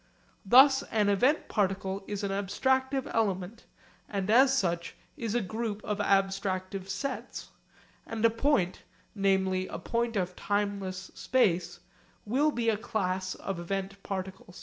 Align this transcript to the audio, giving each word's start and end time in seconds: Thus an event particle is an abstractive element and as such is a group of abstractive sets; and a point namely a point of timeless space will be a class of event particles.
Thus 0.43 0.81
an 0.89 1.09
event 1.09 1.47
particle 1.47 2.03
is 2.07 2.23
an 2.23 2.31
abstractive 2.31 3.05
element 3.13 3.67
and 4.09 4.31
as 4.31 4.51
such 4.57 4.95
is 5.15 5.35
a 5.35 5.41
group 5.41 5.79
of 5.83 5.99
abstractive 5.99 6.89
sets; 6.89 7.51
and 8.07 8.25
a 8.25 8.31
point 8.31 8.81
namely 9.13 9.67
a 9.67 9.77
point 9.77 10.15
of 10.15 10.35
timeless 10.35 11.11
space 11.13 11.81
will 12.25 12.49
be 12.49 12.67
a 12.67 12.77
class 12.77 13.35
of 13.35 13.59
event 13.59 14.01
particles. 14.01 14.59